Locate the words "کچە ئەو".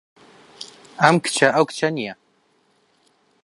1.23-1.65